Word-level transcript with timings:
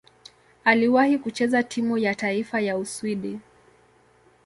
Aliwahi 0.63 1.17
kucheza 1.17 1.63
timu 1.63 1.97
ya 1.97 2.15
taifa 2.15 2.59
ya 2.61 2.77
Uswidi. 2.77 3.39